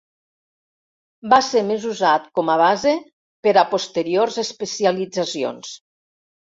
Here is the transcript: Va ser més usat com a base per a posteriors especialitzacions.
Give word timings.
Va 1.33 1.39
ser 1.49 1.61
més 1.67 1.85
usat 1.91 2.25
com 2.39 2.51
a 2.55 2.57
base 2.63 2.97
per 3.49 3.57
a 3.65 3.67
posteriors 3.77 4.43
especialitzacions. 4.49 5.81